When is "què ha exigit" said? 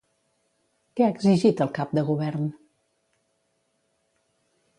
0.99-1.61